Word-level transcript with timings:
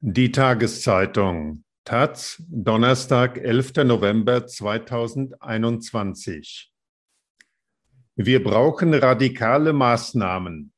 Die 0.00 0.30
Tageszeitung 0.30 1.64
Taz, 1.82 2.40
Donnerstag, 2.48 3.36
11. 3.36 3.84
November 3.84 4.46
2021. 4.46 6.72
Wir 8.14 8.44
brauchen 8.44 8.94
radikale 8.94 9.72
Maßnahmen. 9.72 10.72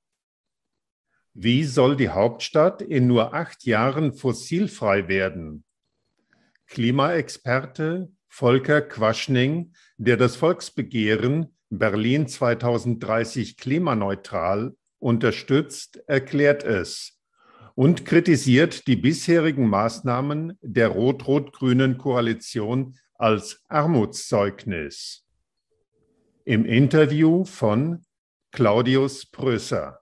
Wie 1.35 1.65
soll 1.65 1.99
die 1.99 2.09
Hauptstadt 2.09 2.81
in 2.81 3.09
nur 3.09 3.35
acht 3.35 3.67
Jahren 3.67 4.15
fossilfrei 4.15 5.07
werden? 5.07 5.65
Klimaexperte 6.67 8.11
Volker 8.27 8.81
Quaschning, 8.81 9.75
der 9.99 10.17
das 10.17 10.37
Volksbegehren 10.37 11.55
Berlin 11.69 12.27
2030 12.27 13.59
klimaneutral 13.59 14.75
unterstützt, 14.99 16.03
erklärt 16.07 16.65
es 16.65 17.20
und 17.81 18.05
kritisiert 18.05 18.87
die 18.89 18.97
bisherigen 18.97 19.67
Maßnahmen 19.67 20.59
der 20.61 20.89
rot-rot-grünen 20.89 21.97
Koalition 21.97 22.99
als 23.15 23.65
Armutszeugnis. 23.69 25.27
Im 26.45 26.67
Interview 26.67 27.47
von 27.47 28.05
Claudius 28.53 29.25
Prösser. 29.25 29.99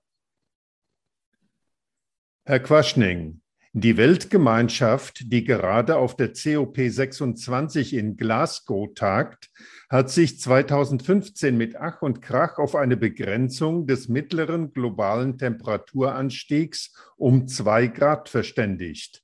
Herr 2.44 2.58
Quaschning, 2.58 3.42
die 3.80 3.96
Weltgemeinschaft, 3.96 5.32
die 5.32 5.44
gerade 5.44 5.96
auf 5.96 6.16
der 6.16 6.34
COP26 6.34 7.96
in 7.96 8.16
Glasgow 8.16 8.88
tagt, 8.94 9.50
hat 9.90 10.10
sich 10.10 10.40
2015 10.40 11.56
mit 11.56 11.76
Ach 11.76 12.00
und 12.00 12.22
Krach 12.22 12.58
auf 12.58 12.74
eine 12.74 12.96
Begrenzung 12.96 13.86
des 13.86 14.08
mittleren 14.08 14.72
globalen 14.72 15.38
Temperaturanstiegs 15.38 16.94
um 17.16 17.46
zwei 17.46 17.88
Grad 17.88 18.28
verständigt. 18.28 19.22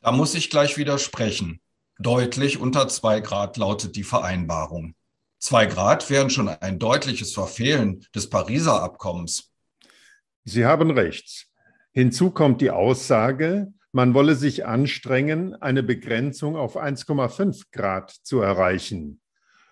Da 0.00 0.12
muss 0.12 0.34
ich 0.34 0.50
gleich 0.50 0.76
widersprechen. 0.76 1.60
Deutlich 1.98 2.58
unter 2.58 2.88
zwei 2.88 3.20
Grad 3.20 3.56
lautet 3.56 3.94
die 3.94 4.04
Vereinbarung. 4.04 4.94
Zwei 5.38 5.66
Grad 5.66 6.10
wären 6.10 6.30
schon 6.30 6.48
ein 6.48 6.78
deutliches 6.78 7.32
Verfehlen 7.32 8.04
des 8.14 8.28
Pariser 8.28 8.82
Abkommens. 8.82 9.52
Sie 10.44 10.64
haben 10.64 10.90
recht. 10.90 11.46
Hinzu 11.96 12.32
kommt 12.32 12.60
die 12.60 12.72
Aussage, 12.72 13.72
man 13.92 14.14
wolle 14.14 14.34
sich 14.34 14.66
anstrengen, 14.66 15.54
eine 15.54 15.84
Begrenzung 15.84 16.56
auf 16.56 16.76
1,5 16.76 17.66
Grad 17.70 18.10
zu 18.10 18.40
erreichen. 18.40 19.20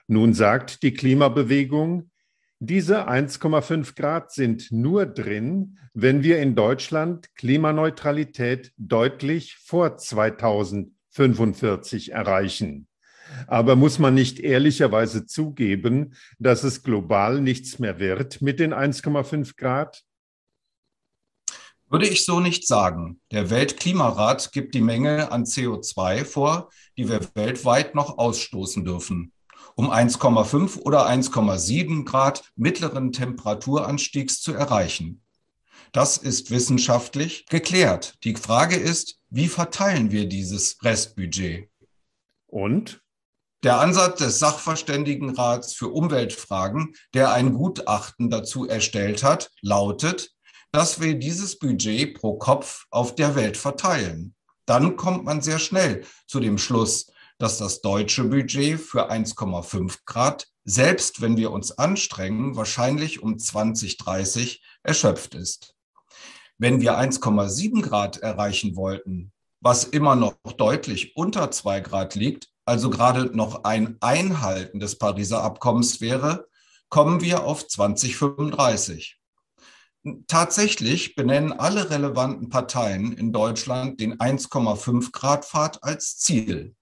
Nun 0.06 0.32
sagt 0.32 0.84
die 0.84 0.94
Klimabewegung, 0.94 2.12
diese 2.60 3.08
1,5 3.08 3.96
Grad 3.96 4.30
sind 4.30 4.70
nur 4.70 5.04
drin, 5.04 5.80
wenn 5.94 6.22
wir 6.22 6.40
in 6.40 6.54
Deutschland 6.54 7.34
Klimaneutralität 7.34 8.72
deutlich 8.76 9.56
vor 9.56 9.96
2045 9.96 12.12
erreichen. 12.12 12.86
Aber 13.48 13.74
muss 13.74 13.98
man 13.98 14.14
nicht 14.14 14.38
ehrlicherweise 14.38 15.26
zugeben, 15.26 16.14
dass 16.38 16.62
es 16.62 16.84
global 16.84 17.40
nichts 17.40 17.80
mehr 17.80 17.98
wird 17.98 18.42
mit 18.42 18.60
den 18.60 18.72
1,5 18.72 19.56
Grad? 19.56 20.04
Würde 21.92 22.08
ich 22.08 22.24
so 22.24 22.40
nicht 22.40 22.66
sagen. 22.66 23.20
Der 23.32 23.50
Weltklimarat 23.50 24.50
gibt 24.52 24.74
die 24.74 24.80
Menge 24.80 25.30
an 25.30 25.44
CO2 25.44 26.24
vor, 26.24 26.70
die 26.96 27.10
wir 27.10 27.20
weltweit 27.34 27.94
noch 27.94 28.16
ausstoßen 28.16 28.82
dürfen. 28.82 29.34
Um 29.74 29.90
1,5 29.90 30.78
oder 30.78 31.06
1,7 31.06 32.06
Grad 32.06 32.50
mittleren 32.56 33.12
Temperaturanstiegs 33.12 34.40
zu 34.40 34.54
erreichen. 34.54 35.22
Das 35.92 36.16
ist 36.16 36.50
wissenschaftlich 36.50 37.44
geklärt. 37.44 38.14
Die 38.24 38.36
Frage 38.36 38.76
ist, 38.76 39.18
wie 39.28 39.48
verteilen 39.48 40.10
wir 40.10 40.26
dieses 40.26 40.82
Restbudget? 40.82 41.68
Und? 42.46 43.02
Der 43.64 43.80
Ansatz 43.80 44.18
des 44.18 44.38
Sachverständigenrats 44.38 45.74
für 45.74 45.88
Umweltfragen, 45.88 46.94
der 47.12 47.32
ein 47.32 47.52
Gutachten 47.52 48.30
dazu 48.30 48.66
erstellt 48.66 49.22
hat, 49.22 49.50
lautet, 49.60 50.32
dass 50.72 51.00
wir 51.00 51.14
dieses 51.14 51.58
Budget 51.58 52.18
pro 52.18 52.38
Kopf 52.38 52.86
auf 52.90 53.14
der 53.14 53.34
Welt 53.34 53.56
verteilen. 53.56 54.34
Dann 54.66 54.96
kommt 54.96 55.24
man 55.24 55.42
sehr 55.42 55.58
schnell 55.58 56.04
zu 56.26 56.40
dem 56.40 56.56
Schluss, 56.56 57.12
dass 57.38 57.58
das 57.58 57.82
deutsche 57.82 58.24
Budget 58.24 58.80
für 58.80 59.10
1,5 59.10 59.98
Grad, 60.06 60.46
selbst 60.64 61.20
wenn 61.20 61.36
wir 61.36 61.50
uns 61.50 61.72
anstrengen, 61.72 62.56
wahrscheinlich 62.56 63.22
um 63.22 63.38
2030 63.38 64.62
erschöpft 64.82 65.34
ist. 65.34 65.74
Wenn 66.56 66.80
wir 66.80 66.98
1,7 66.98 67.82
Grad 67.82 68.18
erreichen 68.18 68.76
wollten, 68.76 69.32
was 69.60 69.84
immer 69.84 70.16
noch 70.16 70.36
deutlich 70.56 71.16
unter 71.16 71.50
2 71.50 71.80
Grad 71.80 72.14
liegt, 72.14 72.48
also 72.64 72.90
gerade 72.90 73.36
noch 73.36 73.64
ein 73.64 73.96
Einhalten 74.00 74.78
des 74.78 74.96
Pariser 74.96 75.42
Abkommens 75.42 76.00
wäre, 76.00 76.46
kommen 76.88 77.20
wir 77.20 77.44
auf 77.44 77.66
2035. 77.66 79.21
Tatsächlich 80.26 81.14
benennen 81.14 81.52
alle 81.52 81.90
relevanten 81.90 82.48
Parteien 82.48 83.12
in 83.12 83.32
Deutschland 83.32 84.00
den 84.00 84.18
1,5 84.18 85.12
Grad 85.12 85.44
Pfad 85.44 85.84
als 85.84 86.18
Ziel. 86.18 86.74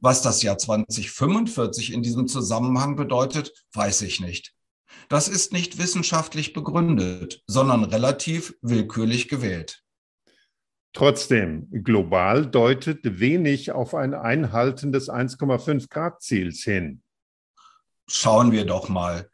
Was 0.00 0.22
das 0.22 0.42
Jahr 0.42 0.56
2045 0.56 1.92
in 1.92 2.02
diesem 2.02 2.26
Zusammenhang 2.26 2.96
bedeutet, 2.96 3.52
weiß 3.72 4.02
ich 4.02 4.20
nicht. 4.20 4.54
Das 5.08 5.28
ist 5.28 5.52
nicht 5.52 5.78
wissenschaftlich 5.78 6.54
begründet, 6.54 7.42
sondern 7.46 7.84
relativ 7.84 8.54
willkürlich 8.62 9.28
gewählt. 9.28 9.82
Trotzdem, 10.94 11.68
global 11.84 12.46
deutet 12.46 13.20
wenig 13.20 13.72
auf 13.72 13.94
ein 13.94 14.14
Einhalten 14.14 14.90
des 14.90 15.10
1,5 15.10 15.90
Grad 15.90 16.22
Ziels 16.22 16.62
hin. 16.62 17.02
Schauen 18.08 18.52
wir 18.52 18.64
doch 18.64 18.88
mal. 18.88 19.28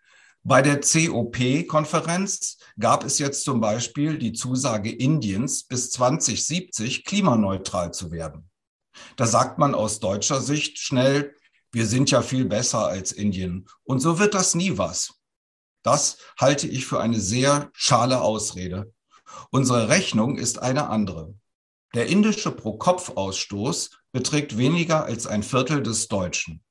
Bei 0.47 0.61
der 0.61 0.83
COP-Konferenz 0.83 2.59
gab 2.79 3.03
es 3.03 3.19
jetzt 3.19 3.45
zum 3.45 3.63
Beispiel 3.63 4.19
die 4.19 4.35
Zusage 4.35 4.93
Indiens, 4.93 5.63
bis 5.65 5.91
2070 5.93 7.07
klimaneutral 7.07 7.95
zu 7.95 8.11
werden. 8.11 8.51
Da 9.17 9.27
sagt 9.27 9.59
man 9.59 9.75
aus 9.75 10.01
deutscher 10.01 10.43
Sicht 10.43 10.79
schnell, 10.79 11.35
wir 11.73 11.87
sind 11.87 12.11
ja 12.11 12.21
viel 12.21 12.45
besser 12.45 12.87
als 12.87 13.11
Indien 13.11 13.67
und 13.85 14.01
so 14.01 14.19
wird 14.19 14.35
das 14.35 14.55
nie 14.55 14.77
was. 14.77 15.15
Das 15.83 16.19
halte 16.39 16.69
ich 16.69 16.85
für 16.85 17.01
eine 17.01 17.21
sehr 17.21 17.71
schale 17.73 18.21
Ausrede. 18.21 18.93
Unsere 19.51 19.89
Rechnung 19.89 20.37
ist 20.37 20.59
eine 20.59 20.91
andere. 20.91 21.35
Der 21.95 22.09
indische 22.09 22.51
Pro-Kopf-Ausstoß 22.51 23.99
beträgt 24.13 24.59
weniger 24.59 25.05
als 25.05 25.27
ein 25.27 25.43
Viertel 25.43 25.83
des 25.83 26.09
deutschen. 26.09 26.63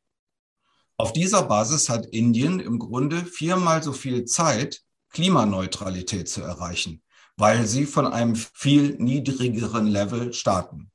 Auf 0.97 1.11
dieser 1.11 1.43
Basis 1.43 1.89
hat 1.89 2.05
Indien 2.05 2.59
im 2.59 2.77
Grunde 2.77 3.25
viermal 3.25 3.81
so 3.81 3.93
viel 3.93 4.25
Zeit, 4.25 4.81
Klimaneutralität 5.09 6.29
zu 6.29 6.41
erreichen, 6.41 7.01
weil 7.35 7.65
sie 7.65 7.85
von 7.85 8.05
einem 8.05 8.35
viel 8.35 8.95
niedrigeren 8.99 9.87
Level 9.87 10.33
starten. 10.33 10.91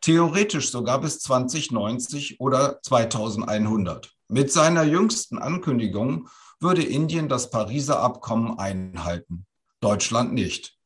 Theoretisch 0.00 0.70
sogar 0.70 1.00
bis 1.00 1.20
2090 1.20 2.40
oder 2.40 2.80
2100. 2.82 4.12
Mit 4.28 4.52
seiner 4.52 4.82
jüngsten 4.82 5.38
Ankündigung 5.38 6.28
würde 6.60 6.82
Indien 6.82 7.28
das 7.28 7.50
Pariser 7.50 8.00
Abkommen 8.00 8.58
einhalten, 8.58 9.46
Deutschland 9.80 10.32
nicht. 10.32 10.76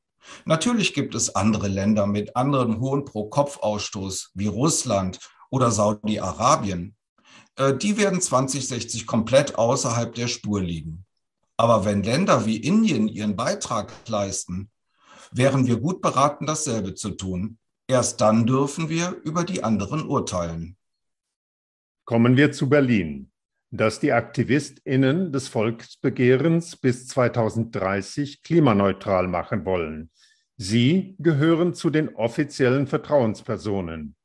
Natürlich 0.45 0.95
gibt 0.95 1.15
es 1.15 1.35
andere 1.35 1.69
Länder 1.69 2.07
mit 2.07 2.37
anderem 2.37 2.81
hohen 2.81 3.05
Pro-Kopf-Ausstoß 3.05 4.33
wie 4.35 4.47
Russland 4.47 5.19
oder 5.51 5.71
Saudi-Arabien, 5.71 6.97
die 7.59 7.99
werden 7.99 8.21
2060 8.21 9.07
komplett 9.07 9.57
außerhalb 9.57 10.15
der 10.15 10.29
Spur 10.29 10.63
liegen. 10.63 11.05
Aber 11.57 11.85
wenn 11.85 12.03
Länder 12.03 12.47
wie 12.47 12.57
Indien 12.57 13.09
ihren 13.09 13.37
Beitrag 13.37 13.93
leisten, 14.09 14.71
wären 15.33 15.67
wir 15.67 15.77
gut 15.79 16.01
beraten, 16.01 16.47
dasselbe 16.47 16.95
zu 16.95 17.11
tun. 17.11 17.59
Erst 17.87 18.21
dann 18.21 18.47
dürfen 18.47 18.89
wir 18.89 19.21
über 19.25 19.45
die 19.45 19.63
anderen 19.63 20.07
urteilen. 20.07 20.77
Kommen 22.05 22.37
wir 22.37 22.53
zu 22.53 22.69
Berlin, 22.69 23.31
das 23.71 24.01
die 24.01 24.13
AktivistInnen 24.13 25.33
des 25.33 25.49
Volksbegehrens 25.49 26.77
bis 26.77 27.07
2030 27.09 28.43
klimaneutral 28.43 29.29
machen 29.29 29.65
wollen. 29.65 30.11
Sie 30.57 31.17
gehören 31.19 31.75
zu 31.75 31.91
den 31.91 32.15
offiziellen 32.15 32.87
Vertrauenspersonen. 32.87 34.17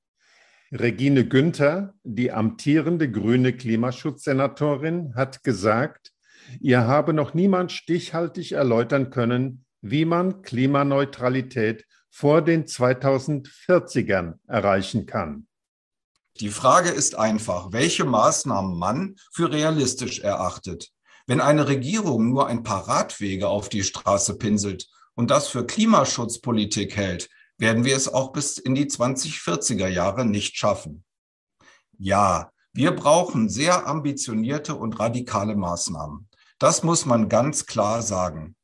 Regine 0.72 1.26
Günther, 1.26 1.94
die 2.04 2.32
amtierende 2.32 3.10
grüne 3.10 3.54
Klimaschutzsenatorin, 3.54 5.16
hat 5.16 5.44
gesagt, 5.44 6.12
ihr 6.60 6.86
habe 6.86 7.14
noch 7.14 7.34
niemand 7.34 7.72
stichhaltig 7.72 8.52
erläutern 8.52 9.10
können, 9.10 9.66
wie 9.82 10.04
man 10.04 10.42
Klimaneutralität 10.42 11.86
vor 12.10 12.42
den 12.42 12.66
2040ern 12.66 14.40
erreichen 14.48 15.06
kann. 15.06 15.48
Die 16.42 16.50
Frage 16.50 16.90
ist 16.90 17.16
einfach, 17.16 17.72
welche 17.72 18.04
Maßnahmen 18.04 18.78
man 18.78 19.16
für 19.32 19.52
realistisch 19.52 20.20
erachtet. 20.20 20.90
Wenn 21.28 21.40
eine 21.40 21.68
Regierung 21.68 22.30
nur 22.30 22.48
ein 22.48 22.64
paar 22.64 22.88
Radwege 22.88 23.48
auf 23.48 23.70
die 23.70 23.84
Straße 23.84 24.38
pinselt 24.38 24.88
und 25.16 25.32
das 25.32 25.48
für 25.48 25.66
Klimaschutzpolitik 25.66 26.96
hält, 26.98 27.30
werden 27.58 27.86
wir 27.86 27.96
es 27.96 28.08
auch 28.08 28.32
bis 28.32 28.58
in 28.58 28.76
die 28.76 28.86
2040er 28.86 29.88
Jahre 29.88 30.26
nicht 30.26 30.58
schaffen. 30.58 31.04
Ja, 31.98 32.52
wir 32.74 32.92
brauchen 32.92 33.50
sehr 33.50 33.88
ambitionierte 33.88 34.76
und 34.76 35.00
radikale 35.00 35.56
Maßnahmen. 35.56 36.30
Das 36.60 36.84
muss 36.84 37.06
man 37.06 37.30
ganz 37.30 37.66
klar 37.66 38.02
sagen. 38.02 38.56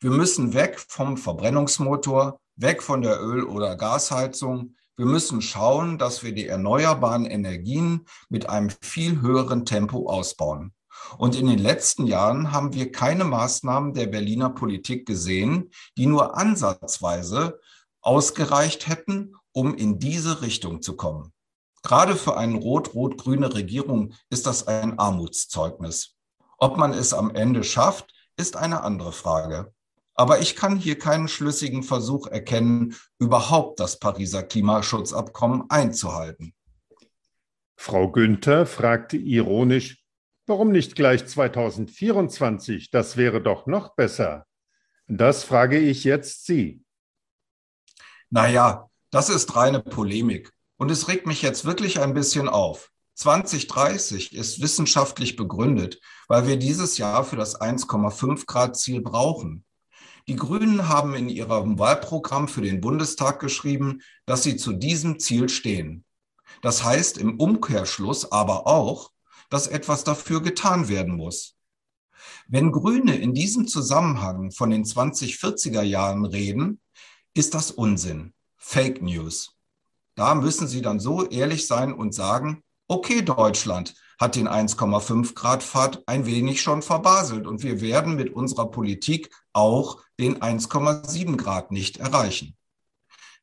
Wir 0.00 0.10
müssen 0.10 0.54
weg 0.54 0.78
vom 0.78 1.16
Verbrennungsmotor, 1.16 2.40
weg 2.54 2.82
von 2.82 3.02
der 3.02 3.20
Öl- 3.20 3.44
oder 3.44 3.76
Gasheizung. 3.76 4.76
Wir 4.96 5.06
müssen 5.06 5.42
schauen, 5.42 5.98
dass 5.98 6.22
wir 6.22 6.32
die 6.32 6.46
erneuerbaren 6.46 7.26
Energien 7.26 8.06
mit 8.28 8.48
einem 8.48 8.70
viel 8.80 9.20
höheren 9.22 9.64
Tempo 9.64 10.08
ausbauen. 10.08 10.72
Und 11.16 11.36
in 11.36 11.46
den 11.46 11.58
letzten 11.58 12.06
Jahren 12.06 12.52
haben 12.52 12.74
wir 12.74 12.92
keine 12.92 13.24
Maßnahmen 13.24 13.94
der 13.94 14.06
Berliner 14.06 14.50
Politik 14.50 15.06
gesehen, 15.06 15.70
die 15.96 16.06
nur 16.06 16.36
ansatzweise 16.36 17.58
ausgereicht 18.00 18.88
hätten, 18.88 19.34
um 19.52 19.74
in 19.74 19.98
diese 19.98 20.42
Richtung 20.42 20.82
zu 20.82 20.96
kommen. 20.96 21.32
Gerade 21.82 22.16
für 22.16 22.36
eine 22.36 22.58
rot-rot-grüne 22.58 23.54
Regierung 23.54 24.14
ist 24.30 24.46
das 24.46 24.66
ein 24.66 24.98
Armutszeugnis. 24.98 26.16
Ob 26.58 26.76
man 26.76 26.92
es 26.92 27.14
am 27.14 27.34
Ende 27.34 27.62
schafft, 27.62 28.12
ist 28.36 28.56
eine 28.56 28.82
andere 28.82 29.12
Frage. 29.12 29.72
Aber 30.14 30.40
ich 30.40 30.56
kann 30.56 30.76
hier 30.76 30.98
keinen 30.98 31.28
schlüssigen 31.28 31.84
Versuch 31.84 32.26
erkennen, 32.26 32.96
überhaupt 33.20 33.78
das 33.78 34.00
Pariser 34.00 34.42
Klimaschutzabkommen 34.42 35.70
einzuhalten. 35.70 36.54
Frau 37.76 38.10
Günther 38.10 38.66
fragte 38.66 39.16
ironisch, 39.16 40.02
warum 40.46 40.72
nicht 40.72 40.96
gleich 40.96 41.24
2024? 41.24 42.90
Das 42.90 43.16
wäre 43.16 43.40
doch 43.40 43.66
noch 43.66 43.94
besser. 43.94 44.46
Das 45.06 45.44
frage 45.44 45.78
ich 45.78 46.02
jetzt 46.02 46.46
Sie. 46.46 46.82
Naja, 48.30 48.90
das 49.10 49.30
ist 49.30 49.56
reine 49.56 49.80
Polemik. 49.80 50.52
Und 50.76 50.90
es 50.90 51.08
regt 51.08 51.26
mich 51.26 51.42
jetzt 51.42 51.64
wirklich 51.64 52.00
ein 52.00 52.14
bisschen 52.14 52.48
auf. 52.48 52.90
2030 53.14 54.32
ist 54.34 54.60
wissenschaftlich 54.60 55.34
begründet, 55.34 56.00
weil 56.28 56.46
wir 56.46 56.56
dieses 56.56 56.98
Jahr 56.98 57.24
für 57.24 57.36
das 57.36 57.60
1,5 57.60 58.46
Grad 58.46 58.76
Ziel 58.76 59.00
brauchen. 59.00 59.64
Die 60.28 60.36
Grünen 60.36 60.88
haben 60.88 61.14
in 61.14 61.28
ihrem 61.28 61.78
Wahlprogramm 61.78 62.48
für 62.48 62.60
den 62.60 62.80
Bundestag 62.80 63.40
geschrieben, 63.40 64.02
dass 64.26 64.42
sie 64.42 64.56
zu 64.56 64.74
diesem 64.74 65.18
Ziel 65.18 65.48
stehen. 65.48 66.04
Das 66.60 66.84
heißt 66.84 67.18
im 67.18 67.40
Umkehrschluss 67.40 68.30
aber 68.30 68.66
auch, 68.66 69.10
dass 69.48 69.66
etwas 69.66 70.04
dafür 70.04 70.42
getan 70.42 70.88
werden 70.88 71.16
muss. 71.16 71.56
Wenn 72.46 72.72
Grüne 72.72 73.16
in 73.16 73.32
diesem 73.32 73.66
Zusammenhang 73.66 74.50
von 74.50 74.70
den 74.70 74.84
2040er 74.84 75.82
Jahren 75.82 76.24
reden, 76.24 76.80
ist 77.34 77.54
das 77.54 77.70
Unsinn, 77.70 78.32
Fake 78.56 79.02
News. 79.02 79.54
Da 80.14 80.34
müssen 80.34 80.66
Sie 80.66 80.82
dann 80.82 81.00
so 81.00 81.28
ehrlich 81.28 81.66
sein 81.66 81.92
und 81.92 82.14
sagen, 82.14 82.62
okay, 82.88 83.22
Deutschland 83.22 83.94
hat 84.18 84.34
den 84.34 84.48
1,5 84.48 85.34
Grad 85.34 85.62
Pfad 85.62 86.02
ein 86.06 86.26
wenig 86.26 86.60
schon 86.60 86.82
verbaselt 86.82 87.46
und 87.46 87.62
wir 87.62 87.80
werden 87.80 88.16
mit 88.16 88.34
unserer 88.34 88.70
Politik 88.70 89.30
auch 89.52 90.00
den 90.18 90.40
1,7 90.40 91.36
Grad 91.36 91.70
nicht 91.70 91.98
erreichen. 91.98 92.56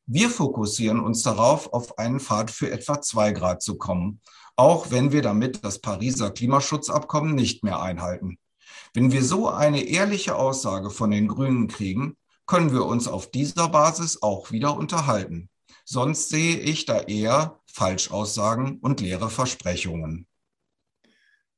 Wir 0.04 0.30
fokussieren 0.30 1.00
uns 1.00 1.22
darauf, 1.22 1.72
auf 1.72 1.98
einen 1.98 2.20
Pfad 2.20 2.50
für 2.50 2.70
etwa 2.70 3.00
2 3.00 3.32
Grad 3.32 3.62
zu 3.62 3.76
kommen, 3.78 4.20
auch 4.54 4.90
wenn 4.90 5.12
wir 5.12 5.22
damit 5.22 5.64
das 5.64 5.80
Pariser 5.80 6.30
Klimaschutzabkommen 6.30 7.34
nicht 7.34 7.64
mehr 7.64 7.80
einhalten. 7.80 8.38
Wenn 8.94 9.12
wir 9.12 9.24
so 9.24 9.48
eine 9.48 9.82
ehrliche 9.82 10.36
Aussage 10.36 10.90
von 10.90 11.10
den 11.10 11.28
Grünen 11.28 11.68
kriegen, 11.68 12.16
können 12.46 12.72
wir 12.72 12.86
uns 12.86 13.08
auf 13.08 13.30
dieser 13.30 13.68
Basis 13.68 14.22
auch 14.22 14.52
wieder 14.52 14.76
unterhalten. 14.76 15.48
Sonst 15.84 16.30
sehe 16.30 16.58
ich 16.58 16.86
da 16.86 17.00
eher 17.00 17.60
Falschaussagen 17.66 18.78
und 18.78 19.00
leere 19.00 19.30
Versprechungen. 19.30 20.28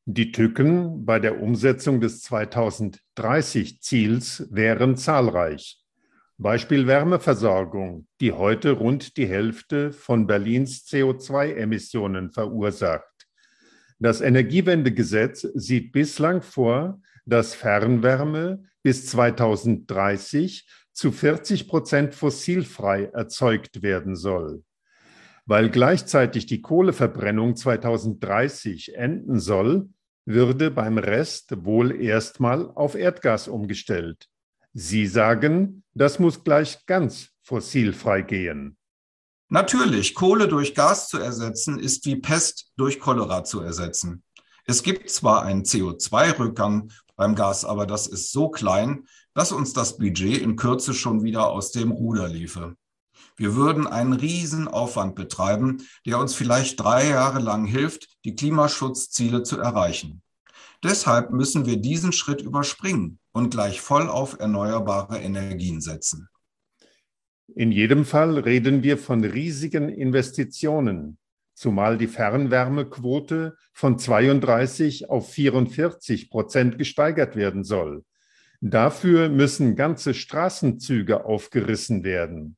Die 0.04 0.32
Tücken 0.32 1.04
bei 1.04 1.18
der 1.18 1.42
Umsetzung 1.42 2.00
des 2.00 2.24
2030-Ziels 2.24 4.48
wären 4.50 4.96
zahlreich. 4.96 5.82
Beispiel 6.38 6.86
Wärmeversorgung, 6.86 8.06
die 8.20 8.32
heute 8.32 8.70
rund 8.70 9.16
die 9.16 9.26
Hälfte 9.26 9.92
von 9.92 10.26
Berlins 10.26 10.86
CO2-Emissionen 10.86 12.30
verursacht. 12.30 13.04
Das 13.98 14.20
Energiewendegesetz 14.20 15.40
sieht 15.54 15.92
bislang 15.92 16.42
vor, 16.42 17.00
dass 17.26 17.54
Fernwärme 17.54 18.62
bis 18.88 19.04
2030 19.04 20.66
zu 20.94 21.12
40 21.12 21.68
Prozent 21.68 22.14
fossilfrei 22.14 23.10
erzeugt 23.12 23.82
werden 23.82 24.16
soll. 24.16 24.64
Weil 25.44 25.68
gleichzeitig 25.68 26.46
die 26.46 26.62
Kohleverbrennung 26.62 27.54
2030 27.54 28.94
enden 28.94 29.40
soll, 29.40 29.90
würde 30.24 30.70
beim 30.70 30.96
Rest 30.96 31.66
wohl 31.66 32.00
erstmal 32.00 32.70
auf 32.70 32.94
Erdgas 32.94 33.46
umgestellt. 33.46 34.26
Sie 34.72 35.06
sagen, 35.06 35.84
das 35.92 36.18
muss 36.18 36.42
gleich 36.42 36.86
ganz 36.86 37.28
fossilfrei 37.42 38.22
gehen. 38.22 38.78
Natürlich, 39.50 40.14
Kohle 40.14 40.48
durch 40.48 40.74
Gas 40.74 41.10
zu 41.10 41.18
ersetzen, 41.18 41.78
ist 41.78 42.06
wie 42.06 42.16
Pest 42.16 42.72
durch 42.78 43.00
Cholera 43.00 43.44
zu 43.44 43.60
ersetzen. 43.60 44.22
Es 44.70 44.82
gibt 44.82 45.08
zwar 45.08 45.44
einen 45.44 45.62
CO2-Rückgang 45.62 46.92
beim 47.16 47.34
Gas, 47.34 47.64
aber 47.64 47.86
das 47.86 48.06
ist 48.06 48.32
so 48.32 48.50
klein, 48.50 49.06
dass 49.32 49.50
uns 49.50 49.72
das 49.72 49.96
Budget 49.96 50.42
in 50.42 50.56
Kürze 50.56 50.92
schon 50.92 51.22
wieder 51.22 51.48
aus 51.48 51.72
dem 51.72 51.90
Ruder 51.90 52.28
liefe. 52.28 52.76
Wir 53.38 53.56
würden 53.56 53.86
einen 53.86 54.12
Riesenaufwand 54.12 55.14
betreiben, 55.14 55.78
der 56.04 56.18
uns 56.18 56.34
vielleicht 56.34 56.78
drei 56.78 57.08
Jahre 57.08 57.38
lang 57.38 57.64
hilft, 57.64 58.18
die 58.26 58.34
Klimaschutzziele 58.34 59.42
zu 59.42 59.58
erreichen. 59.58 60.20
Deshalb 60.84 61.30
müssen 61.30 61.64
wir 61.64 61.78
diesen 61.78 62.12
Schritt 62.12 62.42
überspringen 62.42 63.18
und 63.32 63.48
gleich 63.48 63.80
voll 63.80 64.06
auf 64.06 64.38
erneuerbare 64.38 65.18
Energien 65.18 65.80
setzen. 65.80 66.28
In 67.54 67.72
jedem 67.72 68.04
Fall 68.04 68.38
reden 68.38 68.82
wir 68.82 68.98
von 68.98 69.24
riesigen 69.24 69.88
Investitionen, 69.88 71.16
zumal 71.58 71.98
die 71.98 72.06
Fernwärmequote 72.06 73.56
von 73.72 73.98
32 73.98 75.10
auf 75.10 75.30
44 75.30 76.30
Prozent 76.30 76.78
gesteigert 76.78 77.34
werden 77.34 77.64
soll. 77.64 78.04
Dafür 78.60 79.28
müssen 79.28 79.76
ganze 79.76 80.14
Straßenzüge 80.14 81.24
aufgerissen 81.24 82.04
werden. 82.04 82.56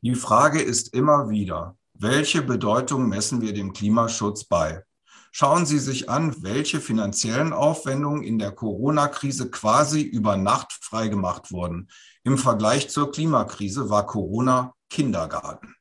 Die 0.00 0.14
Frage 0.14 0.60
ist 0.60 0.94
immer 0.94 1.28
wieder, 1.28 1.76
welche 1.94 2.42
Bedeutung 2.42 3.08
messen 3.08 3.42
wir 3.42 3.52
dem 3.52 3.72
Klimaschutz 3.72 4.44
bei? 4.44 4.82
Schauen 5.30 5.64
Sie 5.64 5.78
sich 5.78 6.10
an, 6.10 6.42
welche 6.42 6.80
finanziellen 6.80 7.52
Aufwendungen 7.52 8.22
in 8.22 8.38
der 8.38 8.52
Corona-Krise 8.52 9.50
quasi 9.50 10.02
über 10.02 10.36
Nacht 10.36 10.72
freigemacht 10.72 11.52
wurden. 11.52 11.88
Im 12.24 12.36
Vergleich 12.36 12.90
zur 12.90 13.12
Klimakrise 13.12 13.88
war 13.88 14.06
Corona 14.06 14.74
Kindergarten. 14.90 15.74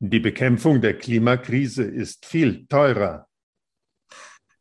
Die 0.00 0.20
Bekämpfung 0.20 0.80
der 0.80 0.98
Klimakrise 0.98 1.84
ist 1.84 2.26
viel 2.26 2.66
teurer. 2.66 3.26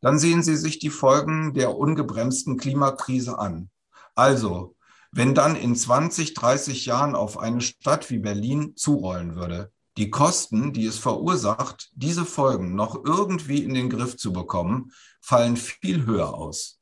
Dann 0.01 0.19
sehen 0.19 0.43
Sie 0.43 0.55
sich 0.55 0.79
die 0.79 0.89
Folgen 0.89 1.53
der 1.53 1.75
ungebremsten 1.75 2.57
Klimakrise 2.57 3.39
an. 3.39 3.69
Also, 4.15 4.75
wenn 5.11 5.33
dann 5.33 5.55
in 5.55 5.75
20, 5.75 6.33
30 6.33 6.85
Jahren 6.85 7.15
auf 7.15 7.37
eine 7.37 7.61
Stadt 7.61 8.09
wie 8.09 8.19
Berlin 8.19 8.73
zurollen 8.75 9.35
würde, 9.35 9.71
die 9.97 10.09
Kosten, 10.09 10.73
die 10.73 10.85
es 10.85 10.97
verursacht, 10.97 11.89
diese 11.93 12.25
Folgen 12.25 12.75
noch 12.75 13.03
irgendwie 13.05 13.63
in 13.63 13.73
den 13.73 13.89
Griff 13.89 14.17
zu 14.17 14.33
bekommen, 14.33 14.91
fallen 15.21 15.55
viel 15.55 16.05
höher 16.05 16.33
aus. 16.33 16.79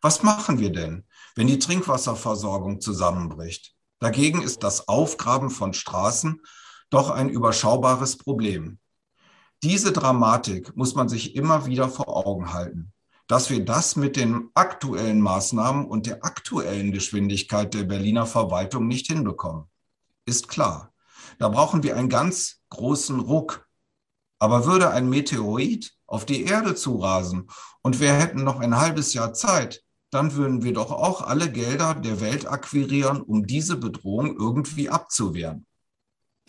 Was 0.00 0.22
machen 0.22 0.58
wir 0.58 0.70
denn, 0.70 1.04
wenn 1.34 1.46
die 1.46 1.58
Trinkwasserversorgung 1.58 2.80
zusammenbricht? 2.80 3.74
Dagegen 3.98 4.42
ist 4.42 4.62
das 4.62 4.88
Aufgraben 4.88 5.50
von 5.50 5.74
Straßen 5.74 6.40
doch 6.92 7.10
ein 7.10 7.28
überschaubares 7.28 8.16
Problem. 8.16 8.78
Diese 9.62 9.92
Dramatik 9.92 10.76
muss 10.76 10.94
man 10.94 11.08
sich 11.08 11.34
immer 11.36 11.66
wieder 11.66 11.88
vor 11.88 12.26
Augen 12.26 12.52
halten. 12.52 12.92
Dass 13.28 13.48
wir 13.48 13.64
das 13.64 13.96
mit 13.96 14.16
den 14.16 14.50
aktuellen 14.54 15.20
Maßnahmen 15.20 15.86
und 15.86 16.06
der 16.06 16.24
aktuellen 16.24 16.92
Geschwindigkeit 16.92 17.72
der 17.72 17.84
Berliner 17.84 18.26
Verwaltung 18.26 18.88
nicht 18.88 19.06
hinbekommen, 19.06 19.64
ist 20.26 20.48
klar. 20.48 20.92
Da 21.38 21.48
brauchen 21.48 21.82
wir 21.82 21.96
einen 21.96 22.08
ganz 22.08 22.60
großen 22.68 23.20
Ruck. 23.20 23.66
Aber 24.38 24.66
würde 24.66 24.90
ein 24.90 25.08
Meteorit 25.08 25.94
auf 26.06 26.26
die 26.26 26.44
Erde 26.44 26.74
zurasen 26.74 27.48
und 27.80 28.00
wir 28.00 28.12
hätten 28.12 28.42
noch 28.42 28.60
ein 28.60 28.76
halbes 28.76 29.14
Jahr 29.14 29.32
Zeit, 29.32 29.82
dann 30.10 30.34
würden 30.34 30.62
wir 30.62 30.74
doch 30.74 30.90
auch 30.90 31.22
alle 31.22 31.50
Gelder 31.50 31.94
der 31.94 32.20
Welt 32.20 32.46
akquirieren, 32.46 33.22
um 33.22 33.46
diese 33.46 33.76
Bedrohung 33.76 34.36
irgendwie 34.36 34.90
abzuwehren. 34.90 35.66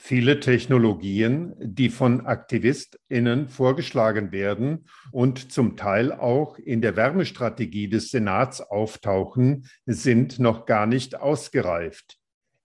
Viele 0.06 0.42
Technologien, 0.42 1.56
die 1.62 1.88
von 1.88 2.26
AktivistInnen 2.26 3.48
vorgeschlagen 3.48 4.34
werden 4.34 4.90
und 5.14 5.54
zum 5.54 5.78
Teil 5.78 6.12
auch 6.12 6.58
in 6.58 6.82
der 6.82 6.98
Wärmestrategie 6.98 7.88
des 7.88 8.12
Senats 8.12 8.60
auftauchen, 8.60 9.70
sind 9.86 10.40
noch 10.40 10.66
gar 10.66 10.88
nicht 10.88 11.16
ausgereift. 11.16 12.18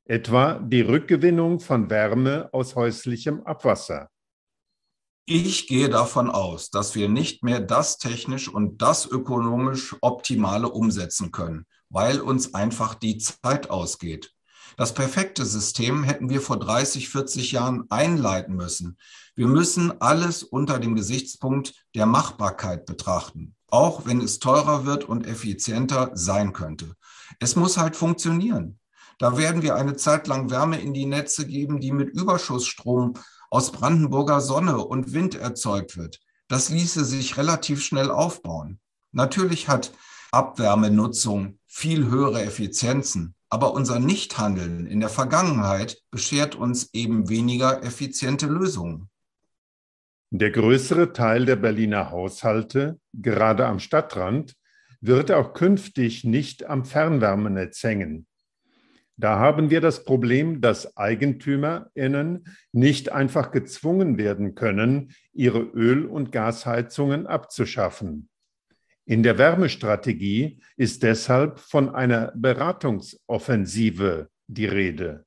etwa 0.05 0.55
die 0.59 0.81
Rückgewinnung 0.81 1.61
von 1.61 1.91
Wärme 1.91 2.49
aus 2.51 2.75
häuslichem 2.75 3.45
Abwasser. 3.45 4.11
Ich 5.25 5.69
gehe 5.69 5.91
davon 5.91 6.31
aus, 6.31 6.71
dass 6.71 6.97
wir 6.97 7.09
nicht 7.09 7.45
mehr 7.45 7.61
das 7.61 7.99
technisch 7.99 8.49
und 8.49 8.83
das 8.83 9.07
ökonomisch 9.07 9.95
Optimale 10.01 10.69
umsetzen 10.69 11.31
können, 11.31 11.67
weil 11.89 12.21
uns 12.21 12.55
einfach 12.55 12.97
die 12.97 13.19
Zeit 13.19 13.71
ausgeht. 13.71 14.35
Das 14.79 14.95
perfekte 14.95 15.45
System 15.45 16.05
hätten 16.05 16.31
wir 16.31 16.41
vor 16.41 16.57
30, 16.57 17.09
40 17.09 17.51
Jahren 17.51 17.91
einleiten 17.91 18.55
müssen. 18.55 18.97
Wir 19.35 19.49
müssen 19.49 20.01
alles 20.01 20.45
unter 20.45 20.79
dem 20.79 20.95
Gesichtspunkt 20.95 21.75
der 21.97 22.07
Machbarkeit 22.07 22.87
betrachten, 22.87 23.57
auch 23.67 24.07
wenn 24.07 24.21
es 24.21 24.39
teurer 24.39 24.87
wird 24.87 25.03
und 25.03 25.27
effizienter 25.27 26.13
sein 26.15 26.53
könnte. 26.53 26.95
Es 27.41 27.57
muss 27.57 27.77
halt 27.77 27.97
funktionieren. 27.97 28.79
Da 29.19 29.37
werden 29.37 29.63
wir 29.63 29.75
eine 29.75 29.97
Zeit 29.97 30.29
lang 30.29 30.49
Wärme 30.49 30.81
in 30.81 30.95
die 30.95 31.07
Netze 31.07 31.45
geben, 31.45 31.81
die 31.81 31.91
mit 31.91 32.11
Überschussstrom 32.11 33.15
aus 33.51 33.73
Brandenburger 33.73 34.41
Sonne 34.41 34.79
und 34.79 35.13
Wind 35.13 35.35
erzeugt 35.35 35.97
wird. 35.97 36.21
Das 36.47 36.69
ließe 36.69 37.05
sich 37.05 37.37
relativ 37.37 37.83
schnell 37.83 38.13
aufbauen. 38.13 38.79
Natürlich 39.11 39.67
hat 39.67 39.91
Abwärmenutzung 40.31 41.59
viel 41.67 42.07
höhere 42.07 42.43
Effizienzen, 42.43 43.35
aber 43.51 43.73
unser 43.73 43.99
Nichthandeln 43.99 44.87
in 44.87 45.01
der 45.01 45.09
Vergangenheit 45.09 46.03
beschert 46.11 46.55
uns 46.55 46.91
eben 46.93 47.29
weniger 47.29 47.83
effiziente 47.83 48.47
Lösungen. 48.47 49.09
Der 50.31 50.51
größere 50.51 51.15
Teil 51.15 51.47
der 51.47 51.57
Berliner 51.57 52.11
Haushalte, 52.11 53.01
gerade 53.15 53.67
am 53.67 53.79
Stadtrand, 53.79 54.55
wird 55.01 55.31
auch 55.31 55.55
künftig 55.55 56.25
nicht 56.25 56.67
am 56.67 56.85
Fernwärmenetz 56.85 57.83
hängen. 57.83 58.27
Da 59.17 59.39
haben 59.39 59.71
wir 59.71 59.81
das 59.81 60.05
Problem, 60.05 60.61
dass 60.61 60.97
Eigentümerinnen 60.97 62.45
nicht 62.73 63.11
einfach 63.11 63.51
gezwungen 63.51 64.17
werden 64.17 64.55
können, 64.55 65.13
ihre 65.33 65.59
Öl- 65.61 66.07
und 66.07 66.31
Gasheizungen 66.31 67.27
abzuschaffen. 67.27 68.29
In 69.09 69.23
der 69.23 69.39
Wärmestrategie 69.39 70.61
ist 70.77 71.03
deshalb 71.03 71.61
von 71.61 71.89
einer 71.95 72.31
Beratungsoffensive 72.37 74.29
die 74.49 74.67
Rede. 74.67 75.25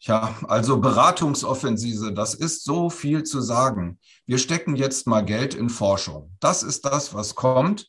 Ja, 0.00 0.36
also 0.48 0.80
Beratungsoffensive, 0.80 2.12
das 2.12 2.34
ist 2.34 2.64
so 2.64 2.90
viel 2.90 3.22
zu 3.22 3.40
sagen. 3.40 4.00
Wir 4.26 4.38
stecken 4.38 4.74
jetzt 4.74 5.06
mal 5.06 5.24
Geld 5.24 5.54
in 5.54 5.70
Forschung. 5.70 6.36
Das 6.40 6.64
ist 6.64 6.84
das, 6.84 7.14
was 7.14 7.36
kommt, 7.36 7.88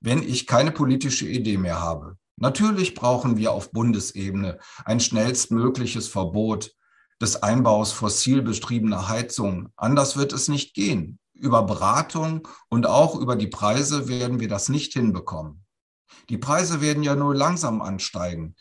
wenn 0.00 0.22
ich 0.22 0.46
keine 0.46 0.70
politische 0.70 1.26
Idee 1.26 1.58
mehr 1.58 1.82
habe. 1.82 2.16
Natürlich 2.36 2.94
brauchen 2.94 3.36
wir 3.36 3.52
auf 3.52 3.72
Bundesebene 3.72 4.58
ein 4.86 5.00
schnellstmögliches 5.00 6.08
Verbot 6.08 6.72
des 7.20 7.42
Einbaus 7.42 7.92
fossil 7.92 8.40
betriebener 8.40 9.06
Heizungen. 9.06 9.68
Anders 9.76 10.16
wird 10.16 10.32
es 10.32 10.48
nicht 10.48 10.72
gehen. 10.72 11.18
Über 11.34 11.64
Beratung 11.64 12.48
und 12.68 12.86
auch 12.86 13.16
über 13.16 13.36
die 13.36 13.48
Preise 13.48 14.08
werden 14.08 14.40
wir 14.40 14.48
das 14.48 14.68
nicht 14.68 14.92
hinbekommen. 14.92 15.64
Die 16.28 16.38
Preise 16.38 16.80
werden 16.80 17.02
ja 17.02 17.16
nur 17.16 17.34
langsam 17.34 17.82
ansteigen, 17.82 18.54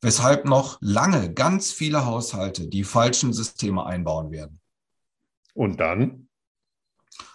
weshalb 0.00 0.44
noch 0.44 0.78
lange 0.80 1.32
ganz 1.32 1.72
viele 1.72 2.06
Haushalte 2.06 2.68
die 2.68 2.84
falschen 2.84 3.32
Systeme 3.32 3.84
einbauen 3.84 4.30
werden. 4.30 4.60
Und 5.54 5.80
dann? 5.80 6.28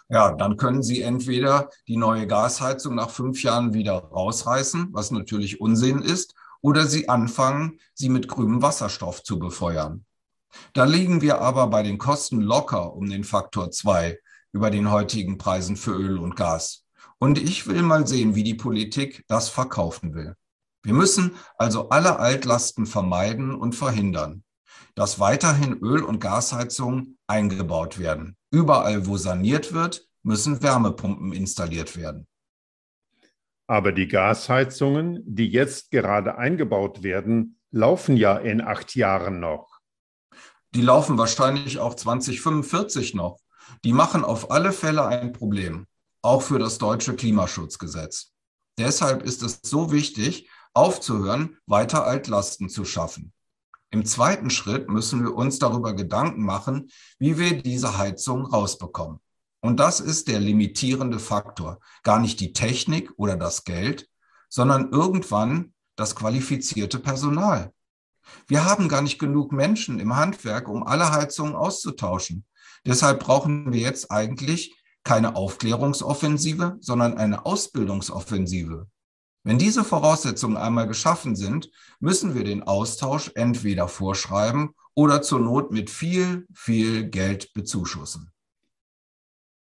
Ja, 0.10 0.32
dann 0.32 0.56
können 0.56 0.84
Sie 0.84 1.02
entweder 1.02 1.70
die 1.88 1.98
neue 1.98 2.28
Gasheizung 2.28 2.96
nach 2.96 3.10
fünf 3.10 3.44
Jahren 3.44 3.74
wieder 3.74 3.98
rausreißen, 3.98 4.90
was 4.94 5.12
natürlich 5.12 5.60
Unsinn 5.60 6.02
ist, 6.02 6.34
oder 6.62 6.88
Sie 6.88 7.10
anfangen, 7.10 7.80
sie 7.94 8.10
mit 8.10 8.28
grünem 8.28 8.62
Wasserstoff 8.62 9.24
zu 9.24 9.38
befeuern. 9.38 10.06
Da 10.74 10.86
liegen 10.86 11.22
wir 11.22 11.42
aber 11.42 11.68
bei 11.68 11.84
den 11.84 11.98
Kosten 11.98 12.42
locker 12.42 12.94
um 12.94 13.10
den 13.10 13.24
Faktor 13.24 13.72
zwei 13.72 14.18
über 14.52 14.72
den 14.72 14.92
heutigen 14.92 15.38
Preisen 15.38 15.76
für 15.76 15.92
Öl 15.92 16.18
und 16.18 16.36
Gas. 16.36 16.86
Und 17.20 17.40
ich 17.40 17.68
will 17.68 17.82
mal 17.82 18.06
sehen, 18.08 18.36
wie 18.36 18.44
die 18.44 18.54
Politik 18.54 19.24
das 19.28 19.50
verkaufen 19.50 20.14
will. 20.14 20.36
Wir 20.84 20.94
müssen 20.94 21.36
also 21.58 21.90
alle 21.90 22.20
Altlasten 22.20 22.86
vermeiden 22.86 23.54
und 23.56 23.74
verhindern, 23.74 24.44
dass 24.96 25.20
weiterhin 25.20 25.74
Öl- 25.74 26.04
und 26.04 26.20
Gasheizungen 26.20 27.18
eingebaut 27.28 28.00
werden. 28.00 28.38
Überall, 28.52 29.06
wo 29.06 29.18
saniert 29.18 29.74
wird, 29.74 30.08
müssen 30.24 30.62
Wärmepumpen 30.62 31.34
installiert 31.34 31.98
werden. 31.98 32.28
Aber 33.68 33.92
die 33.92 34.08
Gasheizungen, 34.08 35.24
die 35.26 35.50
jetzt 35.50 35.92
gerade 35.92 36.38
eingebaut 36.38 37.04
werden, 37.04 37.60
laufen 37.72 38.16
ja 38.16 38.38
in 38.38 38.62
acht 38.62 38.96
Jahren 38.96 39.40
noch. 39.40 39.80
Die 40.74 40.82
laufen 40.82 41.18
wahrscheinlich 41.18 41.80
auch 41.80 41.96
2045 41.96 43.14
noch. 43.14 43.40
Die 43.84 43.94
machen 43.94 44.24
auf 44.24 44.52
alle 44.52 44.72
Fälle 44.72 45.06
ein 45.06 45.34
Problem, 45.34 45.88
auch 46.22 46.42
für 46.42 46.60
das 46.60 46.78
deutsche 46.78 47.16
Klimaschutzgesetz. 47.16 48.32
Deshalb 48.78 49.24
ist 49.24 49.44
es 49.44 49.60
so 49.64 49.92
wichtig, 49.92 50.50
aufzuhören, 50.74 51.58
weiter 51.66 52.06
Altlasten 52.06 52.70
zu 52.70 52.86
schaffen. 52.86 53.34
Im 53.90 54.06
zweiten 54.06 54.50
Schritt 54.50 54.90
müssen 54.90 55.24
wir 55.24 55.34
uns 55.34 55.60
darüber 55.60 55.94
Gedanken 55.94 56.44
machen, 56.44 56.90
wie 57.20 57.38
wir 57.38 57.62
diese 57.62 57.98
Heizung 57.98 58.46
rausbekommen. 58.46 59.20
Und 59.62 59.80
das 59.80 60.00
ist 60.00 60.28
der 60.28 60.40
limitierende 60.40 61.20
Faktor. 61.20 61.80
Gar 62.04 62.20
nicht 62.20 62.40
die 62.40 62.54
Technik 62.54 63.12
oder 63.18 63.38
das 63.38 63.64
Geld, 63.64 64.08
sondern 64.50 64.92
irgendwann 64.92 65.74
das 65.96 66.16
qualifizierte 66.16 67.00
Personal. 67.00 67.74
Wir 68.48 68.66
haben 68.66 68.90
gar 68.90 69.02
nicht 69.02 69.20
genug 69.20 69.52
Menschen 69.52 70.00
im 70.00 70.16
Handwerk, 70.16 70.68
um 70.68 70.84
alle 70.86 71.12
Heizungen 71.12 71.56
auszutauschen. 71.56 72.46
Deshalb 72.88 73.20
brauchen 73.20 73.74
wir 73.74 73.82
jetzt 73.82 74.12
eigentlich 74.12 74.76
keine 75.04 75.36
Aufklärungsoffensive, 75.36 76.78
sondern 76.80 77.18
eine 77.18 77.46
Ausbildungsoffensive. 77.46 78.88
Wenn 79.44 79.58
diese 79.58 79.84
Voraussetzungen 79.84 80.58
einmal 80.58 80.88
geschaffen 80.88 81.36
sind, 81.36 81.70
müssen 82.00 82.36
wir 82.36 82.44
den 82.44 82.64
Austausch 82.64 83.32
entweder 83.36 83.88
vorschreiben 83.88 84.72
oder 84.94 85.22
zur 85.22 85.40
Not 85.40 85.72
mit 85.72 85.90
viel, 85.90 86.48
viel 86.54 87.10
Geld 87.10 87.54
bezuschussen. 87.54 88.32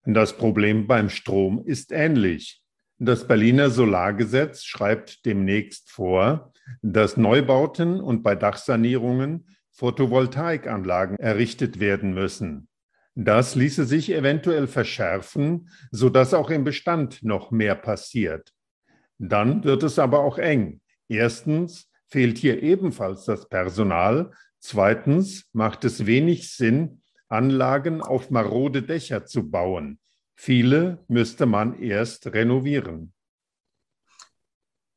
Das 0.06 0.38
Problem 0.38 0.88
beim 0.88 1.10
Strom 1.10 1.66
ist 1.66 1.92
ähnlich. 1.92 2.62
Das 2.98 3.28
Berliner 3.28 3.70
Solargesetz 3.70 4.64
schreibt 4.64 5.26
demnächst 5.26 5.90
vor, 5.92 6.54
dass 6.82 7.18
Neubauten 7.18 8.00
und 8.00 8.22
bei 8.22 8.36
Dachsanierungen 8.36 9.48
Photovoltaikanlagen 9.72 11.18
errichtet 11.18 11.80
werden 11.80 12.14
müssen. 12.14 12.68
Das 13.16 13.54
ließe 13.54 13.86
sich 13.86 14.12
eventuell 14.12 14.68
verschärfen, 14.68 15.70
sodass 15.92 16.34
auch 16.34 16.50
im 16.50 16.64
Bestand 16.64 17.24
noch 17.24 17.52
mehr 17.52 17.76
passiert. 17.76 18.54
Dann 19.20 19.64
wird 19.64 19.84
es 19.84 20.00
aber 20.00 20.20
auch 20.20 20.40
eng. 20.40 20.82
Erstens 21.08 21.90
fehlt 22.08 22.38
hier 22.38 22.64
ebenfalls 22.64 23.26
das 23.26 23.48
Personal. 23.48 24.32
Zweitens 24.60 25.48
macht 25.54 25.86
es 25.86 26.06
wenig 26.06 26.52
Sinn, 26.52 27.02
Anlagen 27.28 28.02
auf 28.02 28.32
marode 28.32 28.82
Dächer 28.82 29.26
zu 29.26 29.50
bauen. 29.50 30.00
Viele 30.36 31.04
müsste 31.08 31.46
man 31.46 31.80
erst 31.80 32.28
renovieren. 32.28 33.14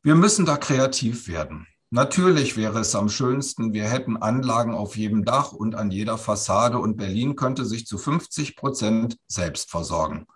Wir 0.02 0.14
müssen 0.14 0.46
da 0.46 0.56
kreativ 0.56 1.28
werden. 1.28 1.66
Natürlich 1.90 2.56
wäre 2.56 2.80
es 2.80 2.96
am 2.96 3.08
schönsten, 3.08 3.72
wir 3.72 3.84
hätten 3.84 4.16
Anlagen 4.16 4.74
auf 4.74 4.96
jedem 4.96 5.24
Dach 5.24 5.52
und 5.52 5.76
an 5.76 5.92
jeder 5.92 6.18
Fassade 6.18 6.78
und 6.78 6.96
Berlin 6.96 7.36
könnte 7.36 7.64
sich 7.64 7.86
zu 7.86 7.96
50 7.96 8.56
Prozent 8.56 9.16
selbst 9.28 9.70
versorgen. 9.70 10.26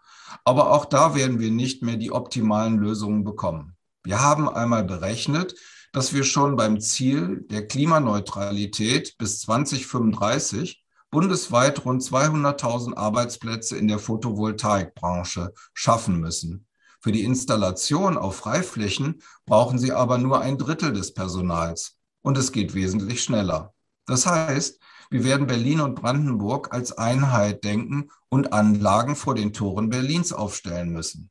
Aber 0.45 0.71
auch 0.71 0.85
da 0.85 1.17
werden 1.17 1.41
wir 1.41 1.51
nicht 1.51 1.83
mehr 1.83 1.97
die 1.97 2.13
optimalen 2.13 2.79
Lösungen 2.79 3.25
bekommen. 3.25 3.77
Wir 4.05 4.21
haben 4.21 4.49
einmal 4.49 4.85
berechnet, 4.85 5.57
dass 5.93 6.15
wir 6.15 6.23
schon 6.23 6.55
beim 6.55 6.81
Ziel 6.81 7.45
der 7.51 7.67
Klimaneutralität 7.67 9.19
bis 9.19 9.41
2035 9.41 10.85
bundesweit 11.11 11.85
rund 11.85 12.03
200.000 12.03 12.97
Arbeitsplätze 12.97 13.77
in 13.77 13.89
der 13.89 13.99
Photovoltaikbranche 13.99 15.53
schaffen 15.75 16.21
müssen. 16.21 16.67
Für 17.01 17.13
die 17.13 17.25
Installation 17.25 18.19
auf 18.19 18.37
Freiflächen 18.37 19.23
brauchen 19.47 19.79
sie 19.79 19.93
aber 19.93 20.19
nur 20.19 20.41
ein 20.41 20.59
Drittel 20.59 20.93
des 20.93 21.15
Personals 21.15 21.99
und 22.23 22.37
es 22.37 22.53
geht 22.53 22.75
wesentlich 22.75 23.23
schneller. 23.23 23.75
Das 24.07 24.27
heißt, 24.27 24.81
wir 25.11 25.25
werden 25.25 25.47
Berlin 25.47 25.81
und 25.81 25.95
Brandenburg 25.95 26.73
als 26.73 26.93
Einheit 26.93 27.65
denken 27.65 28.11
und 28.29 28.53
Anlagen 28.53 29.17
vor 29.17 29.35
den 29.35 29.53
Toren 29.53 29.89
Berlins 29.89 30.33
aufstellen 30.33 30.91
müssen. 30.91 31.31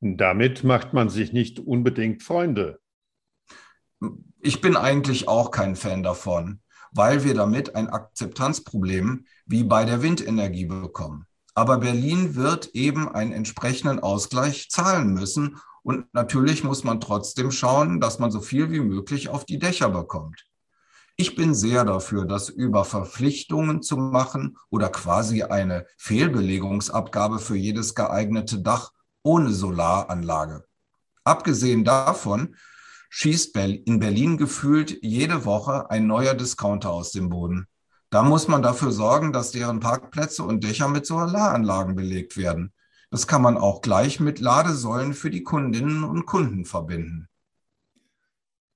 Damit 0.00 0.64
macht 0.64 0.92
man 0.92 1.08
sich 1.08 1.32
nicht 1.32 1.60
unbedingt 1.60 2.22
Freunde. 2.22 2.80
Ich 4.40 4.60
bin 4.60 4.76
eigentlich 4.76 5.28
auch 5.28 5.50
kein 5.50 5.76
Fan 5.76 6.02
davon, 6.02 6.60
weil 6.90 7.24
wir 7.24 7.34
damit 7.34 7.74
ein 7.74 7.88
Akzeptanzproblem 7.88 9.26
wie 9.46 9.64
bei 9.64 9.84
der 9.84 10.02
Windenergie 10.02 10.66
bekommen. 10.66 11.26
Aber 11.54 11.78
Berlin 11.78 12.34
wird 12.34 12.74
eben 12.74 13.08
einen 13.08 13.32
entsprechenden 13.32 14.00
Ausgleich 14.00 14.68
zahlen 14.70 15.14
müssen. 15.14 15.58
Und 15.82 16.12
natürlich 16.12 16.64
muss 16.64 16.82
man 16.82 17.00
trotzdem 17.00 17.50
schauen, 17.50 18.00
dass 18.00 18.18
man 18.18 18.30
so 18.30 18.40
viel 18.40 18.70
wie 18.70 18.80
möglich 18.80 19.28
auf 19.28 19.44
die 19.44 19.58
Dächer 19.58 19.88
bekommt. 19.88 20.44
Ich 21.16 21.36
bin 21.36 21.54
sehr 21.54 21.84
dafür, 21.84 22.24
das 22.24 22.48
über 22.48 22.84
Verpflichtungen 22.84 23.82
zu 23.82 23.96
machen 23.96 24.56
oder 24.68 24.88
quasi 24.88 25.44
eine 25.44 25.86
Fehlbelegungsabgabe 25.96 27.38
für 27.38 27.54
jedes 27.54 27.94
geeignete 27.94 28.60
Dach 28.60 28.90
ohne 29.22 29.52
Solaranlage. 29.52 30.64
Abgesehen 31.22 31.84
davon 31.84 32.56
schießt 33.10 33.56
in 33.56 34.00
Berlin 34.00 34.36
gefühlt 34.36 34.98
jede 35.02 35.44
Woche 35.44 35.88
ein 35.88 36.08
neuer 36.08 36.34
Discounter 36.34 36.90
aus 36.90 37.12
dem 37.12 37.28
Boden. 37.28 37.68
Da 38.14 38.22
muss 38.22 38.46
man 38.46 38.62
dafür 38.62 38.92
sorgen, 38.92 39.32
dass 39.32 39.50
deren 39.50 39.80
Parkplätze 39.80 40.44
und 40.44 40.62
Dächer 40.62 40.86
mit 40.86 41.04
Solaranlagen 41.04 41.96
belegt 41.96 42.36
werden. 42.36 42.72
Das 43.10 43.26
kann 43.26 43.42
man 43.42 43.56
auch 43.56 43.80
gleich 43.80 44.20
mit 44.20 44.38
Ladesäulen 44.38 45.14
für 45.14 45.30
die 45.30 45.42
Kundinnen 45.42 46.04
und 46.04 46.24
Kunden 46.24 46.64
verbinden. 46.64 47.28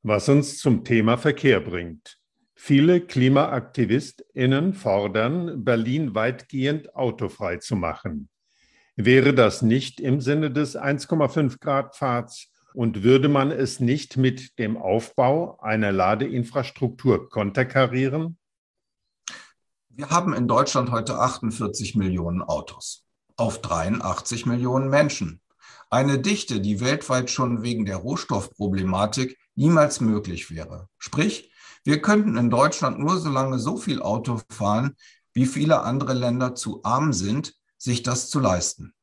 Was 0.02 0.28
uns 0.28 0.58
zum 0.58 0.82
Thema 0.82 1.18
Verkehr 1.18 1.60
bringt. 1.60 2.18
Viele 2.56 3.00
KlimaaktivistInnen 3.00 4.74
fordern, 4.74 5.62
Berlin 5.62 6.16
weitgehend 6.16 6.96
autofrei 6.96 7.58
zu 7.58 7.76
machen. 7.76 8.28
Wäre 8.96 9.34
das 9.34 9.62
nicht 9.62 10.00
im 10.00 10.20
Sinne 10.20 10.50
des 10.50 10.76
1,5 10.76 11.60
Grad 11.60 11.94
Pfads 11.94 12.50
und 12.74 13.04
würde 13.04 13.28
man 13.28 13.52
es 13.52 13.78
nicht 13.78 14.16
mit 14.16 14.58
dem 14.58 14.76
Aufbau 14.76 15.60
einer 15.60 15.92
Ladeinfrastruktur 15.92 17.28
konterkarieren? 17.28 18.36
Wir 19.98 20.10
haben 20.10 20.32
in 20.32 20.46
Deutschland 20.46 20.92
heute 20.92 21.18
48 21.18 21.96
Millionen 21.96 22.40
Autos 22.40 23.04
auf 23.36 23.60
83 23.60 24.46
Millionen 24.46 24.90
Menschen. 24.90 25.40
Eine 25.90 26.20
Dichte, 26.20 26.60
die 26.60 26.78
weltweit 26.78 27.30
schon 27.30 27.62
wegen 27.62 27.84
der 27.84 27.96
Rohstoffproblematik 27.96 29.36
niemals 29.56 30.00
möglich 30.00 30.52
wäre. 30.52 30.88
Sprich, 30.98 31.50
wir 31.82 32.00
könnten 32.00 32.36
in 32.36 32.48
Deutschland 32.48 33.00
nur 33.00 33.18
so 33.18 33.28
lange 33.28 33.58
so 33.58 33.76
viel 33.76 34.00
Auto 34.00 34.40
fahren, 34.48 34.94
wie 35.32 35.46
viele 35.46 35.82
andere 35.82 36.14
Länder 36.14 36.54
zu 36.54 36.84
arm 36.84 37.12
sind, 37.12 37.54
sich 37.76 38.04
das 38.04 38.30
zu 38.30 38.38
leisten. 38.38 38.94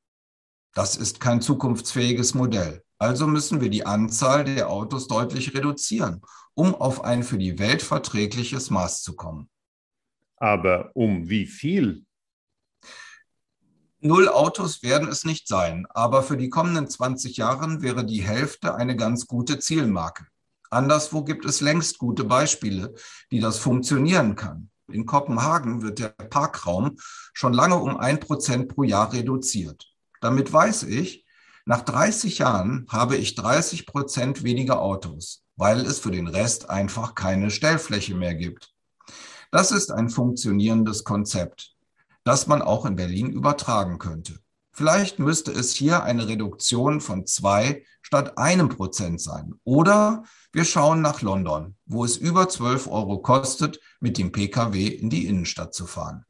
Das 0.73 0.95
ist 0.95 1.19
kein 1.19 1.41
zukunftsfähiges 1.41 2.35
Modell. 2.35 2.85
Also 2.99 3.27
müssen 3.27 3.59
wir 3.59 3.69
die 3.69 3.85
Anzahl 3.85 4.45
der 4.45 4.69
Autos 4.69 5.09
deutlich 5.09 5.53
reduzieren, 5.53 6.21
um 6.53 6.73
auf 6.73 7.03
ein 7.03 7.23
für 7.23 7.37
die 7.37 7.59
Welt 7.59 7.81
verträgliches 7.81 8.69
Maß 8.69 9.03
zu 9.03 9.17
kommen. 9.17 9.49
Aber 10.45 10.91
um 10.93 11.27
wie 11.27 11.47
viel? 11.47 12.05
Null 13.99 14.29
Autos 14.29 14.83
werden 14.83 15.07
es 15.07 15.25
nicht 15.25 15.47
sein, 15.47 15.87
aber 15.89 16.21
für 16.21 16.37
die 16.37 16.49
kommenden 16.49 16.87
20 16.87 17.35
Jahre 17.37 17.81
wäre 17.81 18.05
die 18.05 18.21
Hälfte 18.21 18.75
eine 18.75 18.95
ganz 18.95 19.25
gute 19.25 19.57
Zielmarke. 19.57 20.27
Anderswo 20.69 21.23
gibt 21.23 21.45
es 21.45 21.61
längst 21.61 21.97
gute 21.97 22.25
Beispiele, 22.25 22.93
die 23.31 23.39
das 23.39 23.57
funktionieren 23.57 24.35
kann. 24.35 24.69
In 24.87 25.07
Kopenhagen 25.07 25.81
wird 25.81 25.97
der 25.97 26.09
Parkraum 26.09 26.97
schon 27.33 27.53
lange 27.53 27.79
um 27.79 27.97
ein 27.97 28.19
Prozent 28.19 28.67
pro 28.67 28.83
Jahr 28.83 29.13
reduziert. 29.13 29.91
Damit 30.21 30.53
weiß 30.53 30.83
ich, 30.83 31.25
nach 31.65 31.81
30 31.81 32.37
Jahren 32.37 32.85
habe 32.91 33.17
ich 33.17 33.33
30 33.33 33.87
Prozent 33.87 34.43
weniger 34.43 34.79
Autos, 34.79 35.43
weil 35.55 35.79
es 35.79 35.97
für 35.97 36.11
den 36.11 36.27
Rest 36.27 36.69
einfach 36.69 37.15
keine 37.15 37.49
Stellfläche 37.49 38.13
mehr 38.13 38.35
gibt. 38.35 38.74
Das 39.51 39.71
ist 39.71 39.91
ein 39.91 40.09
funktionierendes 40.09 41.03
Konzept, 41.03 41.75
das 42.23 42.47
man 42.47 42.61
auch 42.61 42.85
in 42.85 42.95
Berlin 42.95 43.31
übertragen 43.31 43.99
könnte. 43.99 44.39
Vielleicht 44.71 45.19
müsste 45.19 45.51
es 45.51 45.73
hier 45.73 46.03
eine 46.03 46.27
Reduktion 46.27 46.99
von 46.99 47.25
zwei 47.25 47.85
statt 48.01 48.37
einem 48.37 48.67
Prozent 48.67 49.21
sein. 49.21 49.53
Oder 49.63 50.23
wir 50.51 50.65
schauen 50.65 51.01
nach 51.01 51.21
London, 51.21 51.77
wo 51.85 52.03
es 52.03 52.17
über 52.17 52.49
12 52.49 52.87
Euro 52.87 53.19
kostet, 53.19 53.79
mit 54.01 54.17
dem 54.17 54.33
Pkw 54.33 54.87
in 54.87 55.09
die 55.09 55.27
Innenstadt 55.27 55.73
zu 55.73 55.85
fahren. 55.87 56.25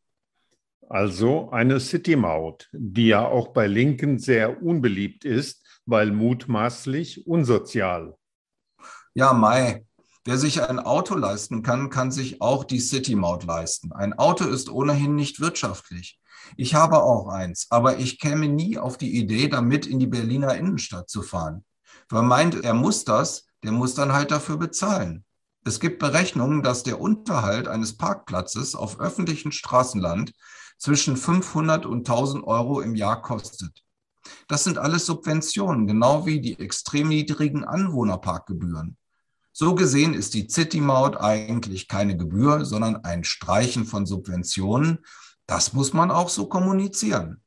Also 0.87 1.49
eine 1.49 1.79
City-Maut, 1.79 2.69
die 2.71 3.07
ja 3.07 3.25
auch 3.25 3.47
bei 3.47 3.65
Linken 3.65 4.19
sehr 4.19 4.61
unbeliebt 4.61 5.25
ist, 5.25 5.65
weil 5.87 6.11
mutmaßlich 6.11 7.25
unsozial. 7.25 8.15
Ja, 9.15 9.33
Mai. 9.33 9.85
Wer 10.27 10.39
sich 10.39 10.67
ein 10.67 10.79
Auto 10.79 11.13
leisten 11.13 11.61
kann, 11.61 11.91
kann 11.91 12.09
sich 12.11 12.41
auch 12.41 12.63
die 12.63 12.79
City-Maut 12.79 13.43
leisten. 13.43 13.91
Ein 13.91 14.13
Auto 14.13 14.45
ist 14.45 14.71
ohnehin 14.71 15.13
nicht 15.13 15.39
wirtschaftlich. 15.39 16.19
Ich 16.57 16.73
habe 16.73 17.03
auch 17.03 17.27
eins, 17.27 17.67
aber 17.69 17.99
ich 17.99 18.19
käme 18.19 18.47
nie 18.47 18.79
auf 18.79 18.97
die 18.97 19.19
Idee, 19.19 19.49
damit 19.49 19.85
in 19.85 19.99
die 19.99 20.07
Berliner 20.07 20.55
Innenstadt 20.55 21.11
zu 21.11 21.21
fahren. 21.21 21.63
Wer 22.09 22.23
meint, 22.23 22.63
er 22.63 22.73
muss 22.73 23.05
das, 23.05 23.45
der 23.63 23.71
muss 23.71 23.93
dann 23.93 24.13
halt 24.13 24.31
dafür 24.31 24.57
bezahlen. 24.57 25.25
Es 25.63 25.79
gibt 25.79 25.99
Berechnungen, 25.99 26.63
dass 26.63 26.81
der 26.81 26.99
Unterhalt 26.99 27.67
eines 27.67 27.95
Parkplatzes 27.95 28.73
auf 28.73 28.99
öffentlichem 28.99 29.51
Straßenland 29.51 30.33
zwischen 30.79 31.17
500 31.17 31.85
und 31.85 32.09
1000 32.09 32.47
Euro 32.47 32.81
im 32.81 32.95
Jahr 32.95 33.21
kostet. 33.21 33.83
Das 34.47 34.63
sind 34.63 34.79
alles 34.79 35.05
Subventionen, 35.05 35.85
genau 35.85 36.25
wie 36.25 36.41
die 36.41 36.59
extrem 36.59 37.09
niedrigen 37.09 37.63
Anwohnerparkgebühren. 37.63 38.97
So 39.57 39.73
gesehen 39.73 40.13
ist 40.13 40.33
die 40.33 40.49
City-Maut 40.49 41.15
eigentlich 41.15 41.87
keine 41.87 42.17
Gebühr, 42.17 42.65
sondern 42.65 42.97
ein 43.05 43.23
Streichen 43.23 43.85
von 43.85 44.05
Subventionen. 44.05 44.99
Das 45.45 45.71
muss 45.71 45.93
man 45.93 46.11
auch 46.11 46.27
so 46.27 46.47
kommunizieren. 46.47 47.41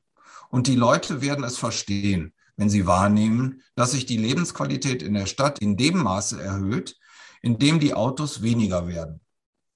Und 0.49 0.69
die 0.69 0.75
Leute 0.75 1.21
werden 1.21 1.45
es 1.45 1.59
verstehen, 1.59 2.33
wenn 2.57 2.71
sie 2.71 2.87
wahrnehmen, 2.87 3.61
dass 3.75 3.91
sich 3.91 4.07
die 4.07 4.17
Lebensqualität 4.17 5.03
in 5.03 5.13
der 5.13 5.27
Stadt 5.27 5.59
in 5.59 5.77
dem 5.77 5.99
Maße 5.99 6.41
erhöht, 6.41 6.97
in 7.43 7.59
dem 7.59 7.79
die 7.79 7.93
Autos 7.93 8.41
weniger 8.41 8.89
werden. 8.89 9.21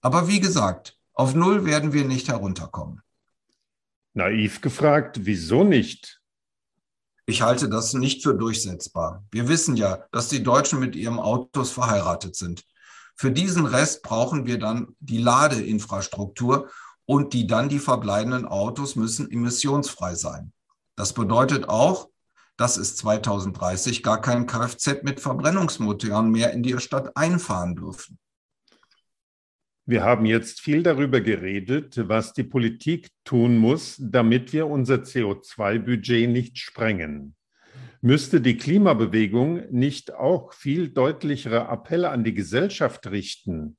Aber 0.00 0.26
wie 0.26 0.40
gesagt, 0.40 0.96
auf 1.12 1.34
Null 1.34 1.66
werden 1.66 1.92
wir 1.92 2.06
nicht 2.06 2.28
herunterkommen. 2.28 3.02
Naiv 4.14 4.62
gefragt, 4.62 5.26
wieso 5.26 5.64
nicht? 5.64 6.21
Ich 7.32 7.40
halte 7.40 7.70
das 7.70 7.94
nicht 7.94 8.22
für 8.22 8.34
durchsetzbar. 8.34 9.24
Wir 9.30 9.48
wissen 9.48 9.74
ja, 9.74 10.04
dass 10.12 10.28
die 10.28 10.42
Deutschen 10.42 10.78
mit 10.80 10.94
ihren 10.94 11.18
Autos 11.18 11.70
verheiratet 11.70 12.36
sind. 12.36 12.62
Für 13.16 13.30
diesen 13.30 13.64
Rest 13.64 14.02
brauchen 14.02 14.44
wir 14.44 14.58
dann 14.58 14.94
die 15.00 15.16
Ladeinfrastruktur 15.16 16.68
und 17.06 17.32
die 17.32 17.46
dann 17.46 17.70
die 17.70 17.78
verbleibenden 17.78 18.44
Autos 18.44 18.96
müssen 18.96 19.30
emissionsfrei 19.30 20.14
sein. 20.14 20.52
Das 20.94 21.14
bedeutet 21.14 21.70
auch, 21.70 22.10
dass 22.58 22.76
es 22.76 22.96
2030 22.96 24.02
gar 24.02 24.20
kein 24.20 24.44
Kfz 24.44 25.02
mit 25.02 25.18
Verbrennungsmotoren 25.18 26.30
mehr 26.30 26.52
in 26.52 26.62
die 26.62 26.78
Stadt 26.80 27.16
einfahren 27.16 27.76
dürfen. 27.76 28.18
Wir 29.84 30.04
haben 30.04 30.26
jetzt 30.26 30.60
viel 30.60 30.84
darüber 30.84 31.20
geredet, 31.20 32.08
was 32.08 32.32
die 32.32 32.44
Politik 32.44 33.08
tun 33.24 33.58
muss, 33.58 33.96
damit 33.98 34.52
wir 34.52 34.68
unser 34.68 34.96
CO2-Budget 34.96 36.30
nicht 36.30 36.58
sprengen. 36.58 37.34
Müsste 38.00 38.40
die 38.40 38.56
Klimabewegung 38.56 39.70
nicht 39.70 40.14
auch 40.14 40.52
viel 40.52 40.88
deutlichere 40.88 41.68
Appelle 41.68 42.10
an 42.10 42.22
die 42.22 42.34
Gesellschaft 42.34 43.08
richten? 43.08 43.76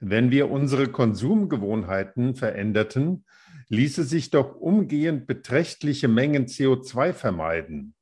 Wenn 0.00 0.30
wir 0.30 0.50
unsere 0.50 0.88
Konsumgewohnheiten 0.88 2.34
veränderten, 2.34 3.24
ließe 3.68 4.04
sich 4.04 4.30
doch 4.30 4.54
umgehend 4.54 5.26
beträchtliche 5.26 6.08
Mengen 6.08 6.46
CO2 6.46 7.14
vermeiden. 7.14 7.94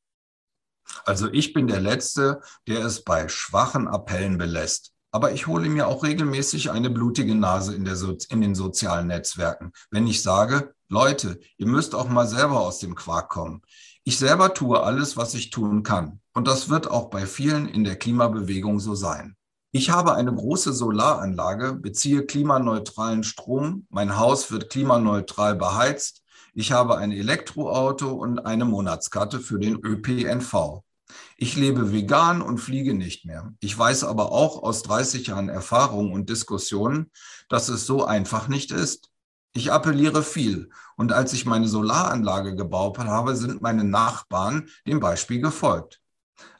Also 1.04 1.32
ich 1.32 1.52
bin 1.52 1.68
der 1.68 1.80
Letzte, 1.80 2.40
der 2.66 2.84
es 2.84 3.04
bei 3.04 3.28
schwachen 3.28 3.88
Appellen 3.88 4.38
belässt. 4.38 4.95
Aber 5.16 5.32
ich 5.32 5.46
hole 5.46 5.70
mir 5.70 5.88
auch 5.88 6.02
regelmäßig 6.04 6.72
eine 6.72 6.90
blutige 6.90 7.34
Nase 7.34 7.74
in, 7.74 7.86
so 7.96 8.14
in 8.28 8.42
den 8.42 8.54
sozialen 8.54 9.06
Netzwerken, 9.06 9.72
wenn 9.90 10.06
ich 10.06 10.20
sage, 10.20 10.74
Leute, 10.90 11.40
ihr 11.56 11.66
müsst 11.66 11.94
auch 11.94 12.10
mal 12.10 12.26
selber 12.26 12.60
aus 12.60 12.80
dem 12.80 12.94
Quark 12.94 13.30
kommen. 13.30 13.62
Ich 14.04 14.18
selber 14.18 14.52
tue 14.52 14.78
alles, 14.78 15.16
was 15.16 15.32
ich 15.32 15.48
tun 15.48 15.82
kann. 15.82 16.20
Und 16.34 16.46
das 16.46 16.68
wird 16.68 16.90
auch 16.90 17.08
bei 17.08 17.24
vielen 17.24 17.66
in 17.66 17.82
der 17.82 17.96
Klimabewegung 17.96 18.78
so 18.78 18.94
sein. 18.94 19.36
Ich 19.72 19.88
habe 19.88 20.12
eine 20.12 20.34
große 20.34 20.74
Solaranlage, 20.74 21.72
beziehe 21.72 22.26
klimaneutralen 22.26 23.24
Strom, 23.24 23.86
mein 23.88 24.18
Haus 24.18 24.50
wird 24.50 24.68
klimaneutral 24.68 25.54
beheizt, 25.54 26.24
ich 26.52 26.72
habe 26.72 26.98
ein 26.98 27.10
Elektroauto 27.10 28.12
und 28.12 28.40
eine 28.40 28.66
Monatskarte 28.66 29.40
für 29.40 29.58
den 29.58 29.76
ÖPNV. 29.76 30.82
Ich 31.36 31.56
lebe 31.56 31.92
vegan 31.92 32.42
und 32.42 32.58
fliege 32.58 32.94
nicht 32.94 33.24
mehr. 33.24 33.52
Ich 33.60 33.76
weiß 33.76 34.04
aber 34.04 34.32
auch 34.32 34.62
aus 34.62 34.82
30 34.82 35.26
Jahren 35.26 35.48
Erfahrung 35.48 36.12
und 36.12 36.30
Diskussionen, 36.30 37.10
dass 37.48 37.68
es 37.68 37.86
so 37.86 38.04
einfach 38.04 38.48
nicht 38.48 38.70
ist. 38.70 39.10
Ich 39.52 39.72
appelliere 39.72 40.22
viel 40.22 40.70
und 40.96 41.12
als 41.12 41.32
ich 41.32 41.46
meine 41.46 41.68
Solaranlage 41.68 42.54
gebaut 42.54 42.98
habe, 42.98 43.36
sind 43.36 43.62
meine 43.62 43.84
Nachbarn 43.84 44.68
dem 44.86 45.00
Beispiel 45.00 45.40
gefolgt. 45.40 46.00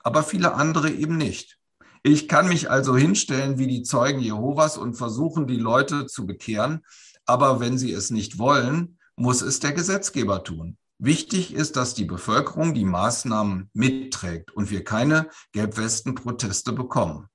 Aber 0.03 0.23
viele 0.23 0.55
andere 0.55 0.91
eben 0.91 1.17
nicht. 1.17 1.59
Ich 2.03 2.29
kann 2.29 2.49
mich 2.49 2.71
also 2.71 2.97
hinstellen 2.97 3.59
wie 3.59 3.67
die 3.67 3.83
Zeugen 3.83 4.21
Jehovas 4.21 4.79
und 4.79 4.95
versuchen, 4.95 5.47
die 5.47 5.57
Leute 5.57 6.07
zu 6.07 6.25
bekehren, 6.25 6.85
aber 7.25 7.61
wenn 7.61 7.79
sie 7.79 7.93
es 7.93 8.11
nicht 8.11 8.39
wollen, 8.39 8.99
muss 9.17 9.43
es 9.43 9.61
der 9.61 9.73
Gesetzgeber 9.73 10.45
tun. 10.45 10.79
Wichtig 10.99 11.53
ist, 11.53 11.77
dass 11.77 11.93
die 11.93 12.07
Bevölkerung 12.07 12.73
die 12.73 12.85
Maßnahmen 12.85 13.71
mitträgt 13.75 14.53
und 14.53 14.71
wir 14.71 14.83
keine 14.83 15.29
Gelbwesten-Proteste 15.53 16.73
bekommen. 16.73 17.29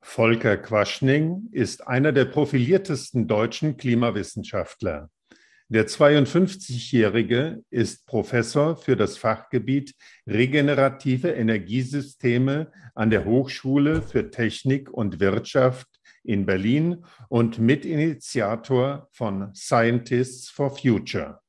Volker 0.00 0.56
Quaschning 0.56 1.48
ist 1.50 1.88
einer 1.88 2.12
der 2.12 2.26
profiliertesten 2.26 3.26
deutschen 3.26 3.76
Klimawissenschaftler. 3.76 5.10
Der 5.68 5.88
52-Jährige 5.88 7.64
ist 7.70 8.06
Professor 8.06 8.76
für 8.76 8.94
das 8.94 9.18
Fachgebiet 9.18 9.96
regenerative 10.24 11.32
Energiesysteme 11.32 12.70
an 12.94 13.10
der 13.10 13.24
Hochschule 13.24 14.00
für 14.00 14.30
Technik 14.30 14.88
und 14.88 15.18
Wirtschaft 15.18 15.88
in 16.26 16.46
Berlin 16.46 17.04
und 17.28 17.58
Mitinitiator 17.58 19.08
von 19.12 19.54
Scientists 19.54 20.50
for 20.50 20.70
Future. 20.76 21.40